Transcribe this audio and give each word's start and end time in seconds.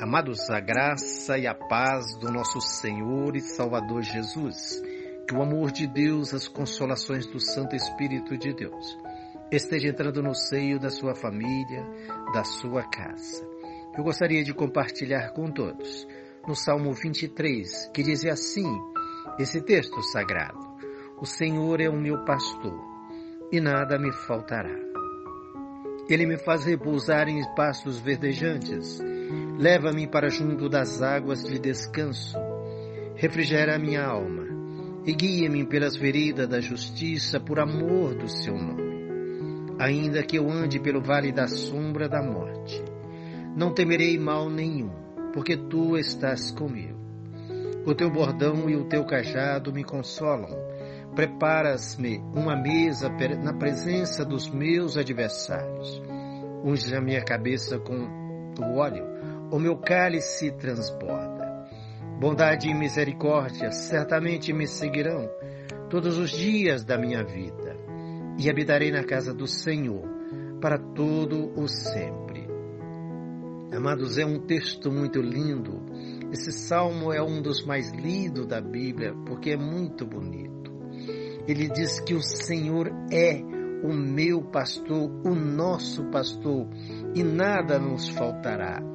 Amados, 0.00 0.48
a 0.48 0.58
graça 0.60 1.36
e 1.36 1.46
a 1.46 1.54
paz 1.54 2.16
do 2.16 2.32
nosso 2.32 2.58
Senhor 2.58 3.36
e 3.36 3.40
Salvador 3.42 4.00
Jesus, 4.00 4.82
que 5.28 5.34
o 5.34 5.42
amor 5.42 5.70
de 5.70 5.86
Deus, 5.86 6.32
as 6.32 6.48
consolações 6.48 7.26
do 7.26 7.38
Santo 7.38 7.76
Espírito 7.76 8.34
de 8.34 8.54
Deus, 8.54 8.98
esteja 9.52 9.88
entrando 9.88 10.22
no 10.22 10.34
seio 10.34 10.80
da 10.80 10.88
sua 10.88 11.14
família, 11.14 11.84
da 12.32 12.42
sua 12.44 12.82
casa. 12.82 13.46
Eu 13.94 14.02
gostaria 14.02 14.42
de 14.42 14.54
compartilhar 14.54 15.34
com 15.34 15.50
todos 15.50 16.08
no 16.48 16.56
Salmo 16.56 16.94
23, 16.94 17.90
que 17.92 18.02
diz 18.02 18.24
assim, 18.24 18.64
esse 19.38 19.60
texto 19.60 20.00
sagrado: 20.04 20.66
O 21.20 21.26
Senhor 21.26 21.78
é 21.78 21.90
o 21.90 22.00
meu 22.00 22.24
pastor 22.24 22.80
e 23.52 23.60
nada 23.60 23.98
me 23.98 24.10
faltará. 24.12 24.78
Ele 26.08 26.24
me 26.24 26.38
faz 26.38 26.64
repousar 26.64 27.28
em 27.28 27.44
pastos 27.54 27.98
verdejantes 27.98 28.98
Leva-me 29.58 30.06
para 30.06 30.28
junto 30.30 30.68
das 30.68 31.02
águas 31.02 31.44
de 31.44 31.58
descanso. 31.58 32.38
Refrigera 33.14 33.76
a 33.76 33.78
minha 33.78 34.04
alma 34.04 34.46
e 35.04 35.12
guia-me 35.12 35.64
pelas 35.66 35.96
veredas 35.96 36.48
da 36.48 36.60
justiça 36.60 37.40
por 37.40 37.58
amor 37.58 38.14
do 38.14 38.28
seu 38.28 38.54
nome. 38.54 38.90
Ainda 39.78 40.22
que 40.22 40.36
eu 40.36 40.50
ande 40.50 40.78
pelo 40.78 41.00
vale 41.00 41.32
da 41.32 41.46
sombra 41.46 42.08
da 42.08 42.22
morte, 42.22 42.82
não 43.56 43.72
temerei 43.72 44.18
mal 44.18 44.48
nenhum, 44.50 44.90
porque 45.32 45.56
tu 45.56 45.96
estás 45.96 46.50
comigo. 46.50 46.98
O 47.86 47.94
teu 47.94 48.10
bordão 48.10 48.68
e 48.68 48.76
o 48.76 48.84
teu 48.84 49.04
cajado 49.04 49.72
me 49.72 49.82
consolam. 49.82 50.50
Preparas-me 51.14 52.18
uma 52.34 52.54
mesa 52.54 53.08
na 53.42 53.54
presença 53.54 54.24
dos 54.24 54.48
meus 54.50 54.96
adversários. 54.96 56.00
Unge 56.62 56.94
a 56.94 57.00
minha 57.00 57.22
cabeça 57.22 57.78
com 57.78 57.94
o 58.62 58.76
óleo 58.76 59.04
o 59.50 59.58
meu 59.58 59.76
cálice 59.76 60.52
transborda. 60.52 61.66
Bondade 62.20 62.68
e 62.68 62.74
misericórdia 62.74 63.72
certamente 63.72 64.52
me 64.52 64.66
seguirão 64.66 65.28
todos 65.88 66.18
os 66.18 66.30
dias 66.30 66.84
da 66.84 66.96
minha 66.96 67.24
vida, 67.24 67.76
e 68.38 68.48
habitarei 68.48 68.92
na 68.92 69.02
casa 69.02 69.34
do 69.34 69.46
Senhor 69.46 70.08
para 70.60 70.78
todo 70.78 71.52
o 71.58 71.66
sempre. 71.66 72.48
Amados, 73.74 74.18
é 74.18 74.24
um 74.24 74.38
texto 74.46 74.90
muito 74.90 75.20
lindo. 75.20 75.80
Esse 76.32 76.52
salmo 76.52 77.12
é 77.12 77.22
um 77.22 77.42
dos 77.42 77.64
mais 77.64 77.90
lidos 77.92 78.46
da 78.46 78.60
Bíblia 78.60 79.14
porque 79.26 79.50
é 79.50 79.56
muito 79.56 80.06
bonito. 80.06 80.70
Ele 81.48 81.68
diz 81.68 81.98
que 82.00 82.14
o 82.14 82.22
Senhor 82.22 82.88
é 83.10 83.40
o 83.82 83.92
meu 83.92 84.42
pastor, 84.42 85.10
o 85.24 85.34
nosso 85.34 86.04
pastor, 86.10 86.68
e 87.14 87.22
nada 87.22 87.78
nos 87.78 88.08
faltará. 88.10 88.89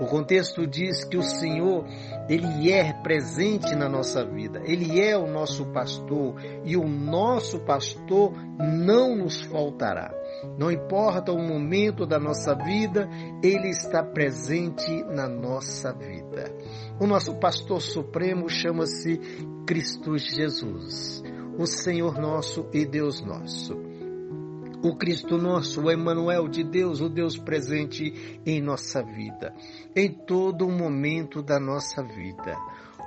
O 0.00 0.06
contexto 0.06 0.66
diz 0.66 1.04
que 1.04 1.16
o 1.16 1.22
Senhor, 1.22 1.84
ele 2.28 2.70
é 2.70 2.92
presente 2.92 3.74
na 3.74 3.88
nossa 3.88 4.24
vida. 4.24 4.60
Ele 4.64 5.00
é 5.00 5.16
o 5.16 5.26
nosso 5.26 5.66
pastor 5.72 6.34
e 6.64 6.76
o 6.76 6.86
nosso 6.86 7.60
pastor 7.60 8.32
não 8.58 9.16
nos 9.16 9.40
faltará. 9.42 10.14
Não 10.56 10.70
importa 10.70 11.32
o 11.32 11.38
momento 11.38 12.06
da 12.06 12.18
nossa 12.18 12.54
vida, 12.54 13.08
ele 13.42 13.70
está 13.70 14.02
presente 14.02 15.02
na 15.04 15.28
nossa 15.28 15.92
vida. 15.92 16.52
O 17.00 17.06
nosso 17.06 17.34
pastor 17.36 17.82
supremo 17.82 18.48
chama-se 18.48 19.18
Cristo 19.66 20.16
Jesus, 20.16 21.22
o 21.58 21.66
Senhor 21.66 22.18
nosso 22.18 22.66
e 22.72 22.86
Deus 22.86 23.20
nosso 23.20 23.87
o 24.82 24.96
Cristo 24.96 25.36
nosso, 25.36 25.82
o 25.82 25.90
Emmanuel 25.90 26.48
de 26.48 26.62
Deus, 26.62 27.00
o 27.00 27.08
Deus 27.08 27.36
presente 27.36 28.40
em 28.46 28.60
nossa 28.60 29.02
vida, 29.02 29.54
em 29.94 30.12
todo 30.12 30.68
momento 30.68 31.42
da 31.42 31.58
nossa 31.58 32.02
vida. 32.02 32.56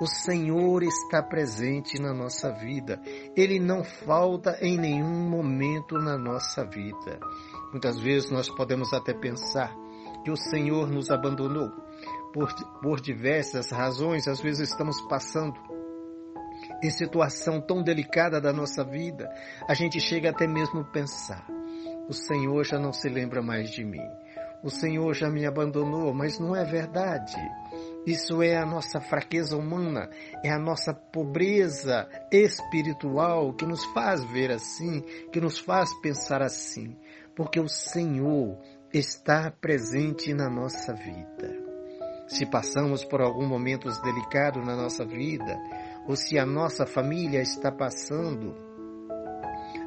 O 0.00 0.06
Senhor 0.06 0.82
está 0.82 1.22
presente 1.22 2.00
na 2.00 2.12
nossa 2.12 2.50
vida. 2.50 3.00
Ele 3.36 3.60
não 3.60 3.84
falta 3.84 4.58
em 4.60 4.76
nenhum 4.76 5.28
momento 5.30 5.96
na 5.96 6.18
nossa 6.18 6.64
vida. 6.64 7.20
Muitas 7.70 8.00
vezes 8.00 8.30
nós 8.30 8.48
podemos 8.48 8.92
até 8.92 9.14
pensar 9.14 9.72
que 10.24 10.30
o 10.30 10.36
Senhor 10.36 10.88
nos 10.88 11.10
abandonou 11.10 11.70
por, 12.32 12.52
por 12.80 13.00
diversas 13.00 13.70
razões, 13.70 14.26
às 14.26 14.40
vezes 14.40 14.70
estamos 14.70 15.00
passando 15.02 15.54
em 16.82 16.90
situação 16.90 17.60
tão 17.60 17.82
delicada 17.82 18.40
da 18.40 18.52
nossa 18.52 18.84
vida, 18.84 19.28
a 19.68 19.74
gente 19.74 20.00
chega 20.00 20.30
até 20.30 20.46
mesmo 20.46 20.80
a 20.80 20.84
pensar: 20.84 21.46
o 22.08 22.12
Senhor 22.12 22.64
já 22.64 22.78
não 22.78 22.92
se 22.92 23.08
lembra 23.08 23.42
mais 23.42 23.70
de 23.70 23.84
mim. 23.84 24.06
O 24.62 24.70
Senhor 24.70 25.12
já 25.14 25.28
me 25.28 25.44
abandonou, 25.44 26.14
mas 26.14 26.38
não 26.38 26.54
é 26.54 26.64
verdade. 26.64 27.36
Isso 28.06 28.42
é 28.42 28.56
a 28.56 28.66
nossa 28.66 29.00
fraqueza 29.00 29.56
humana, 29.56 30.08
é 30.44 30.50
a 30.50 30.58
nossa 30.58 30.92
pobreza 30.92 32.08
espiritual 32.30 33.52
que 33.54 33.64
nos 33.64 33.84
faz 33.86 34.24
ver 34.24 34.50
assim, 34.50 35.02
que 35.32 35.40
nos 35.40 35.58
faz 35.58 35.88
pensar 36.00 36.42
assim, 36.42 36.96
porque 37.36 37.60
o 37.60 37.68
Senhor 37.68 38.58
está 38.92 39.50
presente 39.50 40.34
na 40.34 40.50
nossa 40.50 40.92
vida. 40.92 41.62
Se 42.26 42.46
passamos 42.46 43.04
por 43.04 43.20
algum 43.20 43.46
momento 43.46 43.88
delicado 44.02 44.60
na 44.60 44.76
nossa 44.76 45.04
vida, 45.04 45.56
ou 46.06 46.16
se 46.16 46.38
a 46.38 46.46
nossa 46.46 46.86
família 46.86 47.40
está 47.40 47.70
passando, 47.70 48.56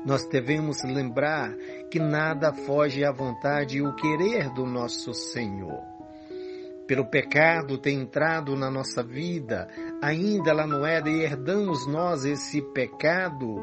nós 0.06 0.24
devemos 0.28 0.84
lembrar 0.84 1.52
que 1.90 2.00
nada 2.00 2.54
foge 2.54 3.04
à 3.04 3.12
vontade 3.12 3.78
e 3.78 3.82
o 3.82 3.96
querer 3.96 4.54
do 4.54 4.64
nosso 4.64 5.14
Senhor. 5.14 5.82
Pelo 6.88 7.10
pecado 7.10 7.80
ter 7.80 7.94
entrado 7.94 8.56
na 8.56 8.70
nossa 8.70 9.02
vida, 9.02 9.68
ainda 10.04 10.54
lá 10.54 10.68
no 10.68 10.86
Éden, 10.86 11.16
e 11.16 11.24
herdamos 11.24 11.88
nós 11.88 12.24
esse 12.24 12.62
pecado. 12.62 13.56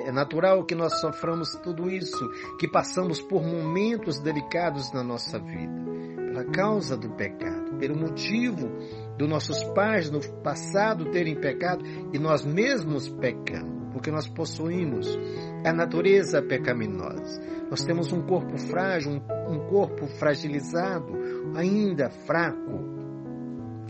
É 0.00 0.12
natural 0.12 0.62
que 0.66 0.74
nós 0.74 1.00
soframos 1.00 1.52
tudo 1.62 1.88
isso, 1.88 2.28
que 2.60 2.68
passamos 2.68 3.18
por 3.18 3.42
momentos 3.42 4.20
delicados 4.20 4.92
na 4.92 5.02
nossa 5.02 5.38
vida, 5.38 5.82
pela 6.14 6.44
causa 6.44 6.94
do 6.94 7.08
pecado, 7.10 7.78
pelo 7.78 7.96
motivo 7.96 8.68
dos 9.16 9.28
nossos 9.28 9.64
pais 9.72 10.10
no 10.10 10.20
passado 10.42 11.10
terem 11.10 11.34
pecado 11.34 11.82
e 12.12 12.18
nós 12.18 12.44
mesmos 12.44 13.08
pecamos 13.08 13.77
porque 13.92 14.10
nós 14.10 14.28
possuímos 14.28 15.18
a 15.64 15.72
natureza 15.72 16.42
pecaminosa. 16.42 17.40
Nós 17.70 17.84
temos 17.84 18.12
um 18.12 18.22
corpo 18.22 18.56
frágil, 18.58 19.22
um 19.48 19.58
corpo 19.68 20.06
fragilizado, 20.18 21.12
ainda 21.54 22.08
fraco. 22.08 22.98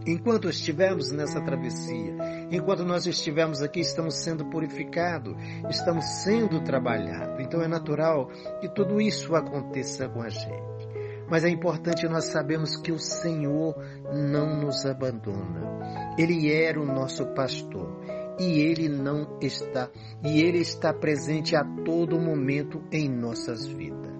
Enquanto 0.06 0.48
estivermos 0.48 1.12
nessa 1.12 1.40
travessia, 1.40 2.16
enquanto 2.50 2.84
nós 2.84 3.06
estivermos 3.06 3.62
aqui, 3.62 3.80
estamos 3.80 4.14
sendo 4.14 4.46
purificados, 4.46 5.34
estamos 5.68 6.04
sendo 6.22 6.60
trabalhados. 6.62 7.44
Então 7.44 7.60
é 7.60 7.68
natural 7.68 8.28
que 8.60 8.68
tudo 8.68 9.00
isso 9.00 9.34
aconteça 9.34 10.08
com 10.08 10.22
a 10.22 10.28
gente. 10.28 10.88
Mas 11.30 11.44
é 11.44 11.50
importante 11.50 12.08
nós 12.08 12.24
sabermos 12.24 12.76
que 12.76 12.90
o 12.90 12.98
Senhor 12.98 13.76
não 14.10 14.62
nos 14.62 14.86
abandona. 14.86 16.14
Ele 16.16 16.50
era 16.50 16.80
o 16.80 16.86
nosso 16.86 17.26
pastor 17.34 18.00
e 18.38 18.60
ele 18.60 18.88
não 18.88 19.38
está, 19.40 19.90
e 20.24 20.40
ele 20.40 20.58
está 20.58 20.92
presente 20.92 21.56
a 21.56 21.64
todo 21.84 22.20
momento 22.20 22.80
em 22.92 23.08
nossas 23.08 23.66
vidas. 23.66 24.12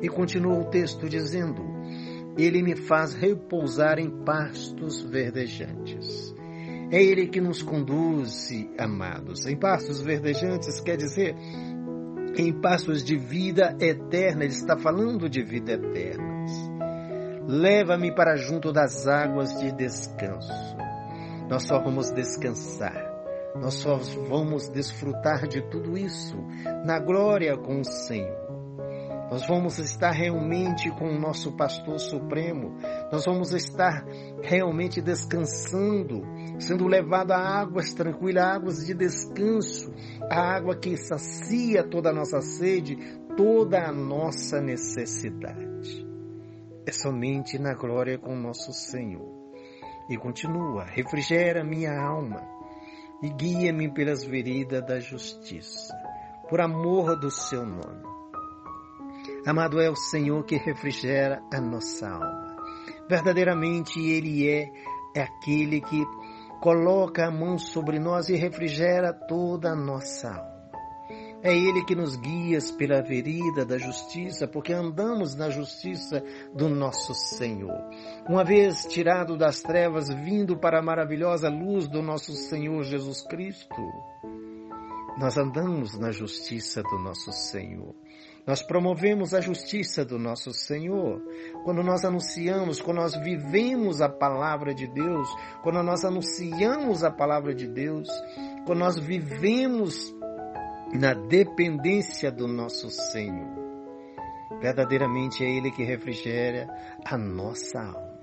E 0.00 0.08
continua 0.08 0.60
o 0.60 0.66
texto 0.66 1.08
dizendo: 1.08 1.62
Ele 2.36 2.62
me 2.62 2.76
faz 2.76 3.14
repousar 3.14 3.98
em 3.98 4.10
pastos 4.24 5.02
verdejantes. 5.02 6.34
É 6.90 7.02
Ele 7.02 7.26
que 7.26 7.40
nos 7.40 7.62
conduz, 7.62 8.50
amados. 8.78 9.46
Em 9.46 9.56
pastos 9.56 10.02
verdejantes 10.02 10.80
quer 10.80 10.96
dizer 10.96 11.34
em 12.36 12.52
pastos 12.60 13.02
de 13.02 13.16
vida 13.16 13.76
eterna. 13.80 14.44
Ele 14.44 14.52
está 14.52 14.76
falando 14.76 15.28
de 15.28 15.42
vida 15.42 15.72
eterna. 15.72 16.44
Leva-me 17.48 18.14
para 18.14 18.36
junto 18.36 18.72
das 18.72 19.06
águas 19.06 19.58
de 19.58 19.72
descanso. 19.72 20.76
Nós 21.48 21.64
só 21.64 21.78
vamos 21.82 22.10
descansar 22.10 23.03
nós 23.54 23.74
só 23.74 23.96
vamos 24.28 24.68
desfrutar 24.68 25.46
de 25.46 25.62
tudo 25.70 25.96
isso 25.96 26.36
na 26.84 26.98
glória 26.98 27.56
com 27.56 27.80
o 27.80 27.84
Senhor. 27.84 28.44
Nós 29.30 29.46
vamos 29.46 29.78
estar 29.78 30.10
realmente 30.10 30.90
com 30.90 31.08
o 31.08 31.18
nosso 31.18 31.56
pastor 31.56 31.98
supremo. 31.98 32.76
Nós 33.10 33.24
vamos 33.24 33.52
estar 33.52 34.04
realmente 34.42 35.00
descansando, 35.00 36.22
sendo 36.58 36.86
levado 36.86 37.32
a 37.32 37.38
águas 37.38 37.94
tranquilas, 37.94 38.44
águas 38.44 38.86
de 38.86 38.94
descanso, 38.94 39.92
a 40.30 40.56
água 40.56 40.76
que 40.76 40.96
sacia 40.96 41.82
toda 41.82 42.10
a 42.10 42.12
nossa 42.12 42.40
sede, 42.40 42.96
toda 43.36 43.88
a 43.88 43.92
nossa 43.92 44.60
necessidade. 44.60 46.06
É 46.86 46.92
somente 46.92 47.58
na 47.58 47.74
glória 47.74 48.18
com 48.18 48.34
o 48.34 48.40
nosso 48.40 48.72
Senhor. 48.72 49.32
E 50.10 50.18
continua, 50.18 50.84
refrigera 50.84 51.64
minha 51.64 51.98
alma 51.98 52.53
e 53.24 53.30
guia-me 53.30 53.90
pelas 53.90 54.22
veredas 54.22 54.84
da 54.84 55.00
justiça, 55.00 55.96
por 56.46 56.60
amor 56.60 57.18
do 57.18 57.30
seu 57.30 57.64
nome. 57.64 58.04
Amado 59.46 59.80
é 59.80 59.88
o 59.88 59.96
Senhor 59.96 60.44
que 60.44 60.56
refrigera 60.56 61.42
a 61.50 61.58
nossa 61.58 62.06
alma. 62.06 62.56
Verdadeiramente 63.08 63.98
Ele 63.98 64.46
é, 64.46 64.70
é 65.16 65.22
aquele 65.22 65.80
que 65.80 66.04
coloca 66.60 67.26
a 67.26 67.30
mão 67.30 67.56
sobre 67.56 67.98
nós 67.98 68.28
e 68.28 68.36
refrigera 68.36 69.10
toda 69.14 69.70
a 69.70 69.74
nossa 69.74 70.28
alma. 70.28 70.53
É 71.44 71.54
Ele 71.54 71.84
que 71.84 71.94
nos 71.94 72.16
guia 72.16 72.58
pela 72.78 73.02
vereda 73.02 73.66
da 73.66 73.76
justiça, 73.76 74.48
porque 74.48 74.72
andamos 74.72 75.34
na 75.34 75.50
justiça 75.50 76.24
do 76.54 76.70
nosso 76.70 77.12
Senhor. 77.12 77.84
Uma 78.26 78.42
vez 78.42 78.86
tirado 78.86 79.36
das 79.36 79.60
trevas, 79.60 80.08
vindo 80.08 80.56
para 80.56 80.78
a 80.78 80.82
maravilhosa 80.82 81.50
luz 81.50 81.86
do 81.86 82.00
nosso 82.00 82.32
Senhor 82.32 82.82
Jesus 82.84 83.20
Cristo, 83.26 83.76
nós 85.18 85.36
andamos 85.36 85.98
na 85.98 86.10
justiça 86.10 86.82
do 86.82 86.98
nosso 86.98 87.30
Senhor. 87.30 87.94
Nós 88.46 88.62
promovemos 88.62 89.34
a 89.34 89.40
justiça 89.42 90.02
do 90.02 90.18
nosso 90.18 90.50
Senhor. 90.50 91.20
Quando 91.62 91.82
nós 91.82 92.06
anunciamos, 92.06 92.80
quando 92.80 92.98
nós 92.98 93.14
vivemos 93.16 94.00
a 94.00 94.08
palavra 94.08 94.74
de 94.74 94.86
Deus, 94.86 95.28
quando 95.62 95.82
nós 95.82 96.06
anunciamos 96.06 97.04
a 97.04 97.10
palavra 97.10 97.54
de 97.54 97.68
Deus, 97.68 98.08
quando 98.66 98.78
nós 98.78 98.98
vivemos 98.98 100.14
na 100.98 101.14
dependência 101.14 102.30
do 102.30 102.46
nosso 102.46 102.90
Senhor. 102.90 103.64
Verdadeiramente 104.60 105.44
é 105.44 105.56
Ele 105.56 105.70
que 105.70 105.82
refrigera 105.82 106.68
a 107.04 107.18
nossa 107.18 107.80
alma. 107.80 108.14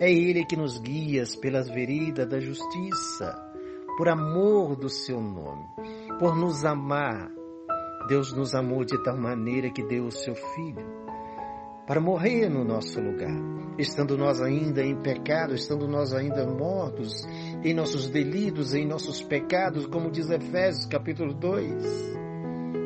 É 0.00 0.10
Ele 0.12 0.44
que 0.44 0.56
nos 0.56 0.78
guia 0.78 1.24
pelas 1.40 1.68
veredas 1.68 2.28
da 2.28 2.40
justiça, 2.40 3.34
por 3.96 4.08
amor 4.08 4.76
do 4.76 4.88
Seu 4.88 5.20
nome, 5.20 5.66
por 6.18 6.36
nos 6.36 6.64
amar 6.64 7.30
Deus 8.06 8.32
nos 8.32 8.54
amou 8.54 8.84
de 8.84 9.02
tal 9.02 9.16
maneira 9.16 9.68
que 9.68 9.82
deu 9.82 10.06
o 10.06 10.12
seu 10.12 10.34
Filho 10.34 11.05
para 11.86 12.00
morrer 12.00 12.48
no 12.48 12.64
nosso 12.64 13.00
lugar, 13.00 13.36
estando 13.78 14.18
nós 14.18 14.40
ainda 14.40 14.84
em 14.84 14.96
pecado, 14.96 15.54
estando 15.54 15.86
nós 15.86 16.12
ainda 16.12 16.44
mortos 16.44 17.24
em 17.62 17.72
nossos 17.72 18.10
delitos, 18.10 18.74
em 18.74 18.84
nossos 18.84 19.22
pecados, 19.22 19.86
como 19.86 20.10
diz 20.10 20.28
Efésios 20.28 20.86
capítulo 20.86 21.32
2. 21.32 22.16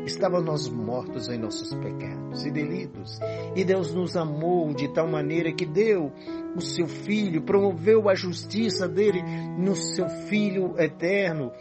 Estávamos 0.04 0.44
nós 0.44 0.68
mortos 0.68 1.28
em 1.28 1.38
nossos 1.38 1.72
pecados 1.74 2.44
e 2.44 2.50
delitos, 2.50 3.18
e 3.56 3.64
Deus 3.64 3.94
nos 3.94 4.16
amou 4.16 4.72
de 4.74 4.88
tal 4.92 5.06
maneira 5.06 5.52
que 5.52 5.64
deu 5.64 6.12
o 6.54 6.60
seu 6.60 6.86
Filho, 6.86 7.42
promoveu 7.42 8.08
a 8.08 8.14
justiça 8.14 8.88
dele 8.88 9.22
no 9.58 9.74
seu 9.76 10.08
Filho 10.08 10.74
eterno, 10.78 11.52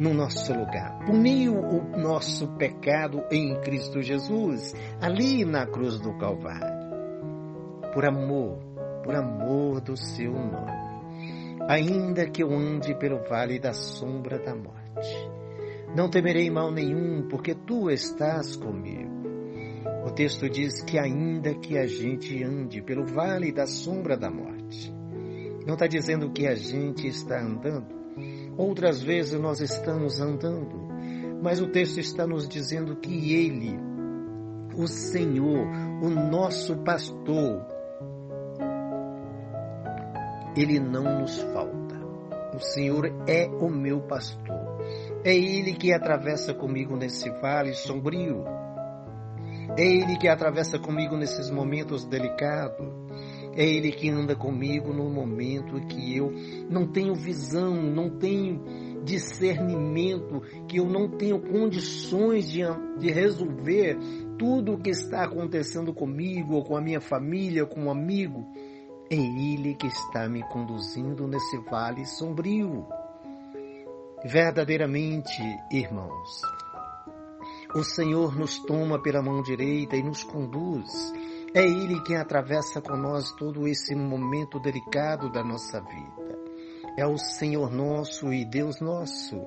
no 0.00 0.14
nosso 0.14 0.54
lugar. 0.54 1.04
Puniu 1.04 1.54
o 1.54 1.98
nosso 1.98 2.48
pecado 2.56 3.22
em 3.30 3.60
Cristo 3.60 4.00
Jesus, 4.00 4.74
ali 4.98 5.44
na 5.44 5.66
cruz 5.66 6.00
do 6.00 6.16
Calvário. 6.16 6.80
Por 7.92 8.06
amor, 8.06 8.58
por 9.04 9.14
amor 9.14 9.80
do 9.82 9.96
seu 9.98 10.32
nome. 10.32 10.80
Ainda 11.68 12.28
que 12.30 12.42
eu 12.42 12.50
ande 12.50 12.94
pelo 12.94 13.22
vale 13.28 13.58
da 13.58 13.74
sombra 13.74 14.38
da 14.38 14.54
morte, 14.56 15.30
não 15.94 16.08
temerei 16.08 16.50
mal 16.50 16.72
nenhum, 16.72 17.28
porque 17.28 17.54
tu 17.54 17.90
estás 17.90 18.56
comigo. 18.56 19.20
O 20.06 20.10
texto 20.12 20.48
diz 20.48 20.82
que 20.82 20.98
ainda 20.98 21.54
que 21.54 21.76
a 21.76 21.86
gente 21.86 22.42
ande 22.42 22.80
pelo 22.80 23.04
vale 23.04 23.52
da 23.52 23.66
sombra 23.66 24.16
da 24.16 24.30
morte, 24.30 24.90
não 25.66 25.74
está 25.74 25.86
dizendo 25.86 26.30
que 26.30 26.46
a 26.46 26.54
gente 26.54 27.06
está 27.06 27.38
andando 27.38 27.99
Outras 28.60 29.02
vezes 29.02 29.40
nós 29.40 29.62
estamos 29.62 30.20
andando, 30.20 30.86
mas 31.42 31.62
o 31.62 31.68
texto 31.68 31.98
está 31.98 32.26
nos 32.26 32.46
dizendo 32.46 32.94
que 32.96 33.32
Ele, 33.32 33.74
o 34.76 34.86
Senhor, 34.86 35.66
o 36.02 36.10
nosso 36.10 36.76
pastor, 36.84 37.64
Ele 40.54 40.78
não 40.78 41.20
nos 41.20 41.40
falta. 41.40 41.96
O 42.54 42.60
Senhor 42.60 43.06
é 43.26 43.46
o 43.46 43.70
meu 43.70 44.02
pastor. 44.02 44.60
É 45.24 45.34
Ele 45.34 45.72
que 45.72 45.94
atravessa 45.94 46.52
comigo 46.52 46.94
nesse 46.98 47.30
vale 47.40 47.72
sombrio. 47.72 48.44
É 49.74 49.82
Ele 49.82 50.18
que 50.18 50.28
atravessa 50.28 50.78
comigo 50.78 51.16
nesses 51.16 51.50
momentos 51.50 52.04
delicados. 52.04 52.86
É 53.54 53.64
Ele 53.64 53.90
que 53.90 54.08
anda 54.08 54.36
comigo 54.36 54.92
no 54.92 55.10
momento 55.10 55.76
em 55.76 55.86
que 55.86 56.16
eu 56.16 56.32
não 56.70 56.86
tenho 56.86 57.14
visão, 57.14 57.74
não 57.82 58.10
tenho 58.18 58.62
discernimento, 59.04 60.40
que 60.68 60.78
eu 60.78 60.86
não 60.86 61.08
tenho 61.08 61.40
condições 61.40 62.48
de, 62.48 62.60
de 62.98 63.10
resolver 63.10 63.98
tudo 64.38 64.74
o 64.74 64.78
que 64.78 64.90
está 64.90 65.24
acontecendo 65.24 65.92
comigo, 65.92 66.54
ou 66.54 66.64
com 66.64 66.76
a 66.76 66.80
minha 66.80 67.00
família, 67.00 67.66
com 67.66 67.84
um 67.84 67.90
amigo. 67.90 68.46
É 69.10 69.16
Ele 69.16 69.74
que 69.74 69.88
está 69.88 70.28
me 70.28 70.42
conduzindo 70.44 71.26
nesse 71.26 71.58
vale 71.58 72.06
sombrio. 72.06 72.86
Verdadeiramente, 74.24 75.42
irmãos, 75.72 76.42
o 77.74 77.82
Senhor 77.82 78.36
nos 78.38 78.58
toma 78.60 79.02
pela 79.02 79.22
mão 79.22 79.42
direita 79.42 79.96
e 79.96 80.02
nos 80.02 80.22
conduz 80.22 81.12
é 81.52 81.64
Ele 81.64 82.00
quem 82.02 82.16
atravessa 82.16 82.80
com 82.80 82.96
nós 82.96 83.32
todo 83.32 83.66
esse 83.66 83.94
momento 83.94 84.60
delicado 84.60 85.30
da 85.30 85.42
nossa 85.42 85.80
vida. 85.80 86.38
É 86.96 87.04
o 87.04 87.18
Senhor 87.18 87.70
nosso 87.70 88.32
e 88.32 88.44
Deus 88.44 88.80
nosso. 88.80 89.40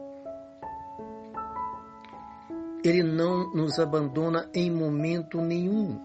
Ele 2.83 3.03
não 3.03 3.53
nos 3.53 3.79
abandona 3.79 4.49
em 4.53 4.69
momento 4.69 5.39
nenhum. 5.39 5.97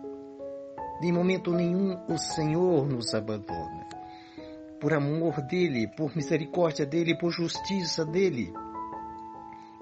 Em 1.02 1.12
momento 1.12 1.52
nenhum 1.52 2.00
o 2.08 2.16
Senhor 2.16 2.86
nos 2.86 3.12
abandona. 3.12 3.88
Por 4.80 4.92
amor 4.92 5.40
dele, 5.42 5.88
por 5.96 6.14
misericórdia 6.14 6.86
dele, 6.86 7.18
por 7.18 7.32
justiça 7.32 8.04
dele. 8.04 8.52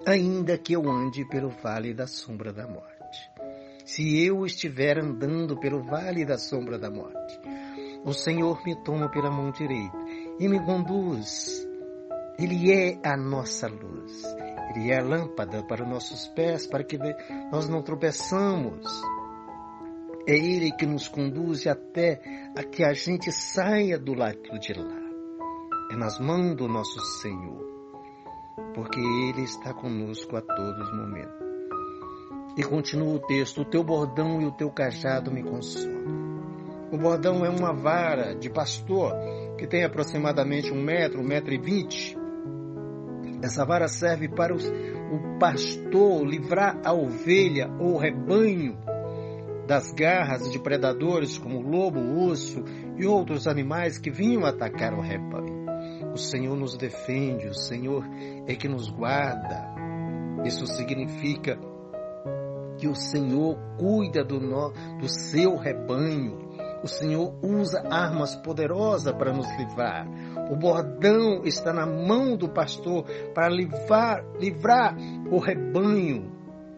Ainda 0.06 0.56
que 0.56 0.72
eu 0.72 0.88
ande 0.88 1.26
pelo 1.28 1.50
vale 1.50 1.92
da 1.92 2.06
sombra 2.06 2.52
da 2.52 2.66
morte 2.66 2.95
se 3.86 4.26
eu 4.26 4.44
estiver 4.44 4.98
andando 4.98 5.56
pelo 5.56 5.80
vale 5.80 6.24
da 6.24 6.36
sombra 6.36 6.76
da 6.76 6.90
morte. 6.90 7.40
O 8.04 8.12
Senhor 8.12 8.60
me 8.66 8.74
toma 8.82 9.08
pela 9.08 9.30
mão 9.30 9.52
direita 9.52 9.96
e 10.40 10.48
me 10.48 10.58
conduz. 10.64 11.66
Ele 12.36 12.72
é 12.72 12.98
a 13.04 13.16
nossa 13.16 13.68
luz. 13.68 14.22
Ele 14.74 14.90
é 14.90 15.00
a 15.00 15.04
lâmpada 15.04 15.62
para 15.62 15.84
os 15.84 15.88
nossos 15.88 16.26
pés, 16.28 16.66
para 16.66 16.82
que 16.82 16.98
nós 17.52 17.68
não 17.68 17.80
tropeçamos. 17.80 18.84
É 20.26 20.34
Ele 20.34 20.72
que 20.72 20.84
nos 20.84 21.06
conduz 21.06 21.64
até 21.68 22.20
a 22.58 22.64
que 22.64 22.84
a 22.84 22.92
gente 22.92 23.30
saia 23.30 23.96
do 23.98 24.14
lado 24.14 24.58
de 24.58 24.72
lá. 24.74 25.00
É 25.92 25.96
nas 25.96 26.18
mãos 26.18 26.56
do 26.56 26.66
nosso 26.66 27.00
Senhor, 27.20 27.64
porque 28.74 28.98
Ele 28.98 29.44
está 29.44 29.72
conosco 29.72 30.36
a 30.36 30.42
todos 30.42 30.88
os 30.88 30.96
momentos. 30.96 31.45
E 32.56 32.62
continua 32.62 33.14
o 33.14 33.18
texto: 33.18 33.60
O 33.60 33.64
teu 33.64 33.84
bordão 33.84 34.40
e 34.40 34.46
o 34.46 34.52
teu 34.52 34.70
cajado 34.70 35.30
me 35.30 35.42
consolam. 35.42 36.06
O 36.90 36.96
bordão 36.96 37.44
é 37.44 37.50
uma 37.50 37.72
vara 37.72 38.34
de 38.34 38.48
pastor 38.48 39.12
que 39.58 39.66
tem 39.66 39.84
aproximadamente 39.84 40.72
um 40.72 40.82
metro, 40.82 41.20
um 41.20 41.26
metro 41.26 41.52
e 41.52 41.58
vinte. 41.58 42.16
Essa 43.42 43.64
vara 43.64 43.88
serve 43.88 44.28
para 44.28 44.54
os, 44.54 44.64
o 44.66 45.38
pastor 45.38 46.24
livrar 46.24 46.80
a 46.84 46.92
ovelha 46.92 47.68
ou 47.78 47.98
rebanho 47.98 48.78
das 49.66 49.92
garras 49.92 50.50
de 50.50 50.58
predadores 50.58 51.36
como 51.36 51.60
lobo, 51.60 51.98
urso 51.98 52.64
e 52.96 53.04
outros 53.04 53.46
animais 53.48 53.98
que 53.98 54.10
vinham 54.10 54.46
atacar 54.46 54.94
o 54.94 55.00
rebanho. 55.00 55.66
O 56.14 56.16
Senhor 56.16 56.56
nos 56.56 56.76
defende, 56.76 57.48
o 57.48 57.54
Senhor 57.54 58.06
é 58.46 58.54
que 58.54 58.68
nos 58.68 58.88
guarda. 58.88 59.74
Isso 60.44 60.66
significa 60.66 61.58
que 62.78 62.88
o 62.88 62.94
Senhor 62.94 63.58
cuida 63.78 64.24
do, 64.24 64.40
no, 64.40 64.72
do 64.98 65.08
seu 65.08 65.56
rebanho. 65.56 66.46
O 66.82 66.88
Senhor 66.88 67.34
usa 67.42 67.82
armas 67.90 68.36
poderosas 68.36 69.12
para 69.14 69.32
nos 69.32 69.48
livrar. 69.58 70.06
O 70.50 70.56
bordão 70.56 71.42
está 71.44 71.72
na 71.72 71.86
mão 71.86 72.36
do 72.36 72.48
pastor 72.48 73.04
para 73.34 73.48
livrar, 73.48 74.24
livrar 74.38 74.96
o 75.30 75.38
rebanho 75.38 76.30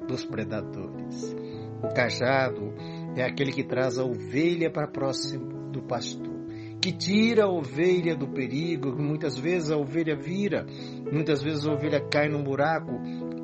dos 0.07 0.25
predadores. 0.25 1.37
O 1.83 1.95
cajado 1.95 2.73
é 3.17 3.23
aquele 3.23 3.53
que 3.53 3.63
traz 3.63 3.99
a 3.99 4.05
ovelha 4.05 4.71
para 4.71 4.89
próximo 4.89 5.71
do 5.71 5.83
pastor, 5.83 6.39
que 6.81 6.93
tira 6.93 7.45
a 7.45 7.51
ovelha 7.51 8.17
do 8.17 8.29
perigo, 8.29 8.97
muitas 8.97 9.39
vezes 9.39 9.71
a 9.71 9.77
ovelha 9.77 10.17
vira, 10.17 10.65
muitas 11.13 11.43
vezes 11.43 11.67
a 11.67 11.73
ovelha 11.73 12.01
cai 12.01 12.29
num 12.29 12.43
buraco, 12.43 12.93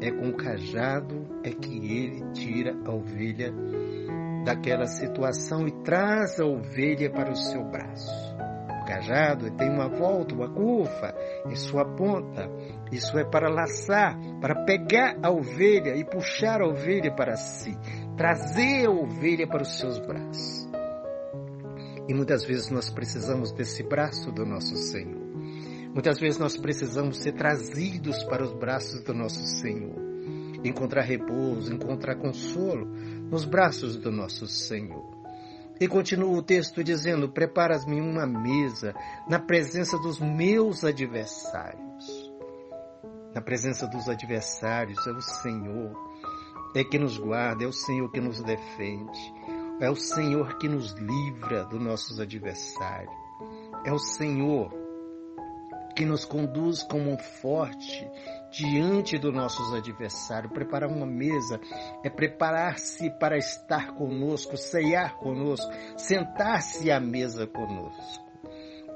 é 0.05 0.11
com 0.11 0.29
o 0.29 0.37
cajado 0.37 1.27
é 1.43 1.51
que 1.51 1.79
ele 1.79 2.31
tira 2.33 2.77
a 2.85 2.93
ovelha 2.93 3.51
daquela 4.45 4.87
situação 4.87 5.67
e 5.67 5.73
traz 5.83 6.39
a 6.39 6.45
ovelha 6.45 7.11
para 7.11 7.33
o 7.33 7.37
seu 7.37 7.65
braço. 7.65 8.13
O 8.83 8.85
cajado 8.85 9.51
tem 9.53 9.71
uma 9.71 9.89
volta, 9.89 10.35
uma 10.35 10.53
curva 10.53 11.15
em 11.51 11.57
sua 11.57 11.87
ponta. 11.97 12.51
Isso 12.93 13.19
é 13.19 13.25
para 13.25 13.49
laçar, 13.49 14.15
para 14.43 14.67
pegar 14.67 15.17
a 15.23 15.31
ovelha 15.31 15.97
e 15.97 16.05
puxar 16.05 16.61
a 16.61 16.69
ovelha 16.69 17.11
para 17.11 17.35
si, 17.37 17.75
trazer 18.15 18.87
a 18.87 18.91
ovelha 18.91 19.47
para 19.47 19.63
os 19.63 19.79
seus 19.79 19.99
braços. 20.01 20.69
E 22.07 22.13
muitas 22.13 22.45
vezes 22.45 22.69
nós 22.69 22.91
precisamos 22.91 23.53
desse 23.53 23.83
braço 23.83 24.31
do 24.31 24.45
nosso 24.45 24.77
Senhor. 24.77 25.24
Muitas 25.95 26.19
vezes 26.19 26.41
nós 26.41 26.57
precisamos 26.57 27.19
ser 27.19 27.33
trazidos 27.35 28.25
para 28.25 28.43
os 28.43 28.53
braços 28.53 29.01
do 29.05 29.15
nosso 29.15 29.47
Senhor. 29.47 29.95
Encontrar 30.65 31.03
repouso, 31.03 31.73
encontrar 31.73 32.17
consolo 32.17 32.85
nos 33.31 33.45
braços 33.45 33.97
do 33.97 34.11
nosso 34.11 34.49
Senhor. 34.49 35.15
E 35.81 35.87
continua 35.87 36.37
o 36.37 36.43
texto 36.43 36.83
dizendo: 36.83 37.29
Preparas-me 37.29 38.01
uma 38.01 38.27
mesa 38.27 38.93
na 39.29 39.39
presença 39.39 39.97
dos 39.97 40.19
meus 40.19 40.83
adversários. 40.83 42.33
Na 43.33 43.41
presença 43.41 43.87
dos 43.87 44.09
adversários 44.09 45.07
é 45.07 45.13
o 45.13 45.21
Senhor, 45.21 45.93
é 46.75 46.83
que 46.83 46.99
nos 46.99 47.19
guarda, 47.19 47.65
é 47.65 47.69
o 47.69 47.73
Senhor 47.73 48.11
que 48.11 48.21
nos 48.21 48.43
defende, 48.43 49.35
é 49.81 49.89
o 49.89 49.97
Senhor 49.97 50.57
que 50.59 50.69
nos 50.69 50.93
livra 50.95 51.65
dos 51.65 51.81
nossos 51.81 52.19
adversários, 52.19 53.15
é 53.85 53.93
o 53.93 53.99
Senhor 53.99 54.84
que 55.95 56.05
nos 56.05 56.25
conduz 56.25 56.83
como 56.83 57.11
um 57.11 57.19
forte 57.19 58.09
diante 58.51 59.19
dos 59.19 59.33
nossos 59.33 59.73
adversários. 59.75 60.53
Preparar 60.53 60.91
uma 60.91 61.07
mesa 61.07 61.61
é 62.03 62.11
preparar-se 62.11 63.11
para 63.19 63.37
estar 63.37 63.95
conosco, 63.95 64.57
ceiar 64.57 65.17
conosco, 65.17 65.71
sentar-se 65.97 66.91
à 66.91 67.01
mesa 67.01 67.47
conosco. 67.47 68.25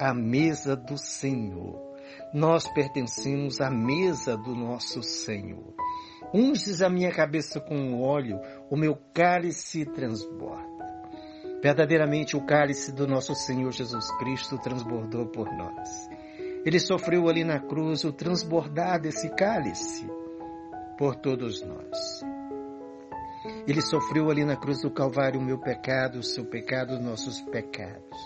A 0.00 0.14
mesa 0.14 0.76
do 0.76 0.97
Senhor. 0.97 1.87
Nós 2.33 2.69
pertencemos 2.69 3.61
à 3.61 3.71
mesa 3.71 4.37
do 4.37 4.55
nosso 4.55 5.02
Senhor. 5.02 5.75
Unges 6.33 6.83
a 6.83 6.90
minha 6.90 7.11
cabeça 7.11 7.59
com 7.61 8.02
óleo, 8.02 8.38
o 8.71 8.76
meu 8.76 8.97
cálice 9.14 9.87
transborda. 9.87 10.69
Verdadeiramente 11.62 12.37
o 12.37 12.45
cálice 12.45 12.93
do 12.93 13.07
nosso 13.07 13.35
Senhor 13.35 13.73
Jesus 13.73 14.11
Cristo 14.19 14.59
transbordou 14.59 15.26
por 15.26 15.50
nós. 15.57 16.09
Ele 16.68 16.78
sofreu 16.78 17.30
ali 17.30 17.44
na 17.44 17.58
cruz 17.58 18.04
o 18.04 18.12
transbordar 18.12 19.00
desse 19.00 19.30
cálice 19.30 20.06
por 20.98 21.16
todos 21.16 21.62
nós. 21.62 22.20
Ele 23.66 23.80
sofreu 23.80 24.28
ali 24.28 24.44
na 24.44 24.54
cruz 24.54 24.82
do 24.82 24.90
Calvário 24.90 25.40
o 25.40 25.42
meu 25.42 25.56
pecado, 25.56 26.18
o 26.18 26.22
seu 26.22 26.44
pecado, 26.44 26.92
os 26.92 27.00
nossos 27.00 27.40
pecados. 27.40 28.18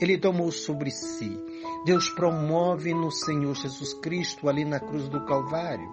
Ele 0.00 0.16
tomou 0.16 0.50
sobre 0.50 0.90
si. 0.90 1.38
Deus 1.84 2.08
promove 2.08 2.94
no 2.94 3.10
Senhor 3.10 3.54
Jesus 3.54 3.92
Cristo 3.92 4.48
ali 4.48 4.64
na 4.64 4.80
cruz 4.80 5.06
do 5.06 5.22
Calvário. 5.26 5.86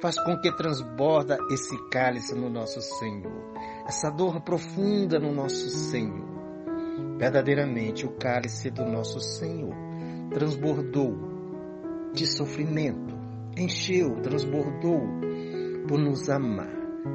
Faz 0.00 0.18
com 0.18 0.40
que 0.40 0.50
transborda 0.56 1.36
esse 1.52 1.76
cálice 1.90 2.34
no 2.34 2.48
nosso 2.48 2.80
Senhor. 2.80 3.52
Essa 3.86 4.08
dor 4.08 4.40
profunda 4.40 5.18
no 5.18 5.30
nosso 5.30 5.68
Senhor. 5.68 6.24
Verdadeiramente 7.18 8.06
o 8.06 8.12
cálice 8.12 8.70
do 8.70 8.86
nosso 8.86 9.20
Senhor 9.20 9.74
transbordou 10.30 11.33
de 12.14 12.26
sofrimento, 12.26 13.14
encheu, 13.56 14.20
transbordou 14.22 15.00
por 15.88 15.98
nos 15.98 16.30
amar, 16.30 16.70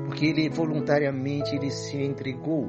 porque 0.05 0.25
ele 0.25 0.49
voluntariamente 0.49 1.55
ele 1.55 1.71
se 1.71 1.97
entregou 1.97 2.67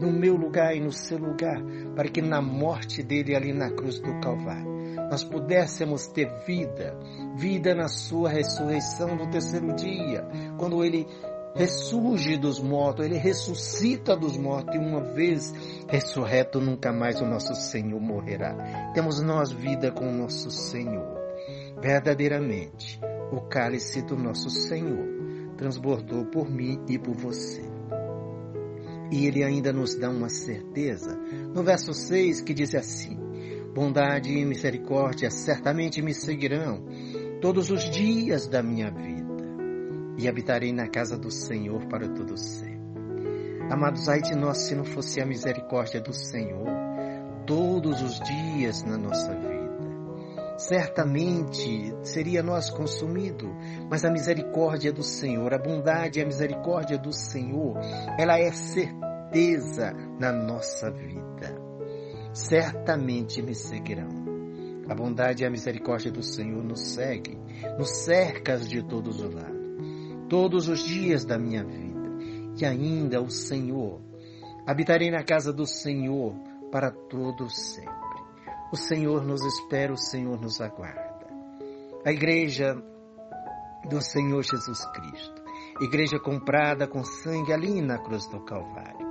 no 0.00 0.10
meu 0.10 0.34
lugar 0.34 0.74
e 0.74 0.80
no 0.80 0.92
seu 0.92 1.18
lugar, 1.18 1.62
para 1.94 2.08
que 2.08 2.20
na 2.20 2.40
morte 2.40 3.02
dele 3.02 3.36
ali 3.36 3.52
na 3.52 3.70
cruz 3.70 4.00
do 4.00 4.18
Calvário 4.20 4.76
nós 5.10 5.22
pudéssemos 5.22 6.06
ter 6.08 6.28
vida, 6.46 6.98
vida 7.36 7.74
na 7.74 7.88
sua 7.88 8.28
ressurreição 8.28 9.14
no 9.14 9.30
terceiro 9.30 9.74
dia, 9.74 10.26
quando 10.58 10.84
ele 10.84 11.06
ressurge 11.54 12.36
dos 12.36 12.60
mortos, 12.60 13.06
ele 13.06 13.16
ressuscita 13.16 14.16
dos 14.16 14.36
mortos 14.36 14.74
e 14.74 14.78
uma 14.78 15.00
vez 15.00 15.54
ressurreto 15.88 16.60
nunca 16.60 16.92
mais 16.92 17.20
o 17.20 17.24
nosso 17.24 17.54
Senhor 17.54 18.00
morrerá. 18.00 18.92
Temos 18.92 19.22
nós 19.22 19.52
vida 19.52 19.90
com 19.90 20.06
o 20.06 20.12
nosso 20.12 20.50
Senhor. 20.50 21.15
Verdadeiramente, 21.80 22.98
o 23.30 23.42
cálice 23.42 24.00
do 24.02 24.16
nosso 24.16 24.48
Senhor 24.48 25.06
transbordou 25.58 26.24
por 26.24 26.50
mim 26.50 26.80
e 26.88 26.98
por 26.98 27.14
você. 27.14 27.62
E 29.10 29.26
ele 29.26 29.44
ainda 29.44 29.72
nos 29.72 29.94
dá 29.94 30.08
uma 30.10 30.28
certeza 30.28 31.16
no 31.54 31.62
verso 31.62 31.92
6 31.92 32.40
que 32.40 32.54
diz 32.54 32.74
assim: 32.74 33.18
Bondade 33.74 34.32
e 34.32 34.44
misericórdia 34.44 35.30
certamente 35.30 36.00
me 36.00 36.14
seguirão 36.14 36.82
todos 37.40 37.70
os 37.70 37.88
dias 37.90 38.48
da 38.48 38.62
minha 38.62 38.90
vida, 38.90 39.44
e 40.18 40.26
habitarei 40.26 40.72
na 40.72 40.88
casa 40.88 41.18
do 41.18 41.30
Senhor 41.30 41.86
para 41.86 42.08
todo 42.08 42.36
sempre. 42.38 42.76
Amados, 43.70 44.08
ai 44.08 44.22
de 44.22 44.34
nós 44.34 44.62
se 44.62 44.74
não 44.74 44.84
fosse 44.84 45.20
a 45.20 45.26
misericórdia 45.26 46.00
do 46.00 46.12
Senhor 46.12 46.66
todos 47.46 48.00
os 48.00 48.18
dias 48.20 48.82
na 48.82 48.96
nossa 48.96 49.34
vida 49.34 49.65
certamente 50.56 51.94
seria 52.02 52.42
nós 52.42 52.70
consumido, 52.70 53.54
mas 53.90 54.04
a 54.04 54.10
misericórdia 54.10 54.92
do 54.92 55.02
Senhor, 55.02 55.52
a 55.52 55.58
bondade 55.58 56.18
e 56.18 56.22
a 56.22 56.26
misericórdia 56.26 56.98
do 56.98 57.12
Senhor, 57.12 57.78
ela 58.18 58.38
é 58.38 58.50
certeza 58.50 59.92
na 60.18 60.32
nossa 60.32 60.90
vida. 60.90 61.54
Certamente 62.32 63.42
me 63.42 63.54
seguirão. 63.54 64.26
A 64.88 64.94
bondade 64.94 65.42
e 65.42 65.46
a 65.46 65.50
misericórdia 65.50 66.12
do 66.12 66.22
Senhor 66.22 66.62
nos 66.62 66.94
segue, 66.94 67.38
nos 67.78 68.04
cercas 68.04 68.68
de 68.68 68.82
todos 68.82 69.20
os 69.20 69.34
lados, 69.34 69.66
todos 70.28 70.68
os 70.68 70.80
dias 70.80 71.24
da 71.24 71.38
minha 71.38 71.64
vida. 71.64 71.86
E 72.58 72.64
ainda 72.64 73.20
o 73.20 73.28
Senhor, 73.28 74.00
habitarei 74.66 75.10
na 75.10 75.24
casa 75.24 75.52
do 75.52 75.66
Senhor 75.66 76.34
para 76.70 76.90
todo 76.90 77.50
sempre. 77.50 78.05
O 78.72 78.76
Senhor 78.76 79.24
nos 79.24 79.44
espera, 79.44 79.92
o 79.92 79.96
Senhor 79.96 80.40
nos 80.40 80.60
aguarda. 80.60 81.26
A 82.04 82.10
igreja 82.10 82.74
do 83.88 84.00
Senhor 84.00 84.42
Jesus 84.42 84.84
Cristo, 84.86 85.42
igreja 85.80 86.18
comprada 86.18 86.88
com 86.88 87.04
sangue 87.04 87.52
ali 87.52 87.80
na 87.80 87.98
cruz 87.98 88.26
do 88.26 88.40
Calvário. 88.40 89.06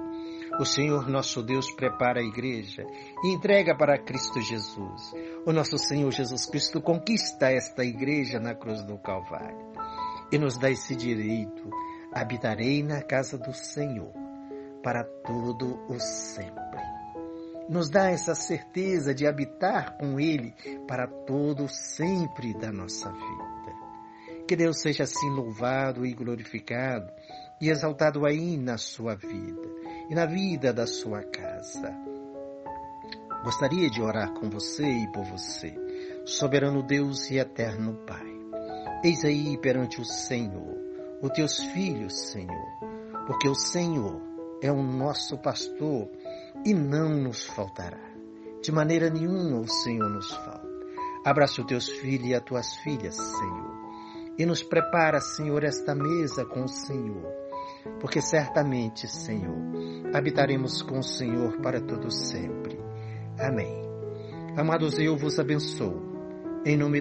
O 0.59 0.65
Senhor 0.65 1.09
nosso 1.09 1.41
Deus 1.41 1.71
prepara 1.71 2.19
a 2.19 2.23
igreja 2.23 2.85
e 3.23 3.33
entrega 3.33 3.75
para 3.75 3.97
Cristo 3.97 4.41
Jesus. 4.41 5.13
O 5.45 5.51
nosso 5.51 5.77
Senhor 5.77 6.11
Jesus 6.11 6.45
Cristo 6.45 6.81
conquista 6.81 7.49
esta 7.49 7.83
igreja 7.83 8.39
na 8.39 8.55
cruz 8.55 8.81
do 8.83 8.97
Calvário 8.97 9.71
e 10.31 10.37
nos 10.37 10.57
dá 10.57 10.69
esse 10.69 10.95
direito. 10.95 11.69
Habitarei 12.13 12.83
na 12.83 13.01
casa 13.01 13.37
do 13.37 13.53
Senhor 13.53 14.11
para 14.81 15.03
todo 15.03 15.79
o 15.89 15.99
sempre 15.99 16.64
nos 17.69 17.89
dá 17.89 18.09
essa 18.11 18.35
certeza 18.35 19.13
de 19.13 19.25
habitar 19.25 19.97
com 19.97 20.19
Ele 20.19 20.53
para 20.87 21.07
todo 21.07 21.67
sempre 21.67 22.53
da 22.53 22.71
nossa 22.71 23.11
vida. 23.11 23.75
Que 24.47 24.55
Deus 24.55 24.81
seja 24.81 25.03
assim 25.03 25.29
louvado 25.29 26.05
e 26.05 26.13
glorificado 26.13 27.11
e 27.59 27.69
exaltado 27.69 28.25
aí 28.25 28.57
na 28.57 28.77
sua 28.77 29.15
vida 29.15 29.67
e 30.09 30.13
na 30.13 30.25
vida 30.25 30.71
da 30.71 30.85
sua 30.85 31.23
casa. 31.23 31.91
Gostaria 33.43 33.89
de 33.89 34.01
orar 34.01 34.33
com 34.33 34.49
você 34.49 34.85
e 34.85 35.07
por 35.11 35.23
você, 35.23 35.73
soberano 36.25 36.83
Deus 36.83 37.29
e 37.31 37.37
eterno 37.37 37.95
Pai. 38.05 38.35
Eis 39.03 39.23
aí 39.23 39.57
perante 39.57 40.01
o 40.01 40.05
Senhor, 40.05 40.77
os 41.21 41.29
teus 41.31 41.63
filhos, 41.65 42.31
Senhor, 42.31 42.65
porque 43.27 43.47
o 43.47 43.55
Senhor 43.55 44.21
é 44.61 44.71
o 44.71 44.81
nosso 44.81 45.37
pastor 45.37 46.09
e 46.65 46.73
não 46.73 47.09
nos 47.09 47.45
faltará. 47.45 48.01
De 48.61 48.71
maneira 48.71 49.09
nenhuma 49.09 49.59
o 49.59 49.67
Senhor 49.67 50.09
nos 50.09 50.31
falta. 50.31 50.67
Abraça 51.23 51.61
os 51.61 51.67
teus 51.67 51.87
filhos 51.87 52.27
e 52.27 52.33
as 52.33 52.43
tuas 52.43 52.75
filhas, 52.77 53.15
Senhor, 53.15 53.75
e 54.37 54.45
nos 54.45 54.61
prepara, 54.61 55.19
Senhor, 55.19 55.63
esta 55.63 55.95
mesa 55.95 56.45
com 56.45 56.63
o 56.63 56.67
Senhor, 56.67 57.31
porque 57.99 58.21
certamente, 58.21 59.07
Senhor, 59.07 59.57
habitaremos 60.13 60.81
com 60.81 60.99
o 60.99 61.03
Senhor 61.03 61.59
para 61.61 61.81
todo 61.81 62.11
sempre. 62.11 62.79
Amém. 63.39 63.85
Amados, 64.57 64.99
eu 64.99 65.17
vos 65.17 65.39
abençoo. 65.39 66.15
Em 66.63 66.77
nome 66.77 66.93